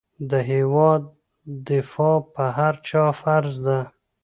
د 0.29 0.31
هېواد 0.51 1.01
دفاع 1.69 2.17
په 2.33 2.43
هر 2.57 2.73
چا 2.87 3.03
فرض 3.21 3.53
ده. 3.65 3.79